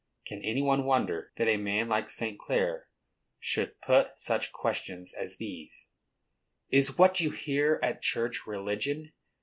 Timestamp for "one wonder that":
0.63-1.47